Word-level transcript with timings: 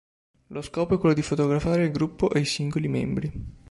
Lo 0.47 0.63
scopo 0.63 0.95
è 0.95 0.97
quello 0.97 1.13
di 1.13 1.21
fotografare 1.21 1.83
il 1.83 1.91
gruppo 1.91 2.31
e 2.31 2.39
i 2.39 2.45
singoli 2.45 2.87
membri. 2.87 3.31